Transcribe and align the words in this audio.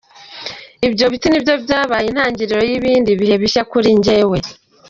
Ibyo 0.87 1.05
biti 1.11 1.27
nibyo 1.29 1.55
byabaye 1.63 2.05
intangiriro 2.09 2.61
y’ibindi 2.69 3.11
bihe 3.19 3.35
bishya 3.41 3.63
kuri 3.71 3.87
jyewe. 4.03 4.37